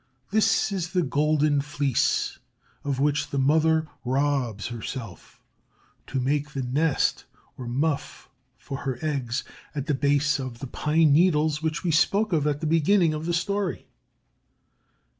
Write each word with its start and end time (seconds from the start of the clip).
This 0.31 0.71
is 0.71 0.93
the 0.93 1.03
golden 1.03 1.61
fleece 1.61 2.39
of 2.83 2.99
which 2.99 3.29
the 3.29 3.37
mother 3.37 3.87
robs 4.03 4.69
herself 4.69 5.39
to 6.07 6.19
make 6.19 6.53
the 6.53 6.63
nest 6.63 7.25
or 7.55 7.67
muff 7.67 8.27
for 8.57 8.79
her 8.79 8.97
eggs 9.03 9.43
at 9.75 9.85
the 9.85 9.93
base 9.93 10.39
of 10.39 10.57
the 10.57 10.65
pine 10.65 11.13
needles 11.13 11.61
which 11.61 11.83
we 11.83 11.91
spoke 11.91 12.33
of 12.33 12.47
at 12.47 12.61
the 12.61 12.65
beginning 12.65 13.13
of 13.13 13.27
the 13.27 13.31
story. 13.35 13.85